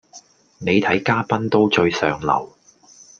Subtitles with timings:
[0.57, 2.55] 你睇嘉賓都最上流